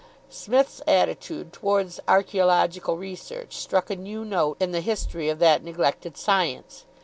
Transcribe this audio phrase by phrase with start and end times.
[0.31, 6.17] Psmith's attitude towards archaeological research struck a new note in the history of that neglected
[6.17, 6.85] science.